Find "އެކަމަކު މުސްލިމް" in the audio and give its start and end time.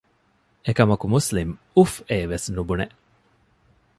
0.65-1.53